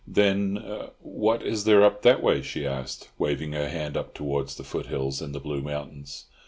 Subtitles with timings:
[0.07, 0.55] "Then,
[0.99, 5.21] what is there up that way?" she asked, waving her hand up towards the foothills
[5.21, 6.25] and the blue mountains.